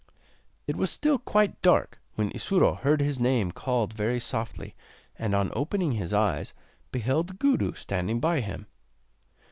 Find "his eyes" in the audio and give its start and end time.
5.91-6.55